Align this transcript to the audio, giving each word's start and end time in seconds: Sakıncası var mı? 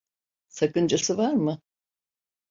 Sakıncası 0.47 1.17
var 1.17 1.33
mı? 1.33 1.61